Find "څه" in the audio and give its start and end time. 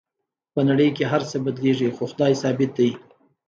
1.29-1.37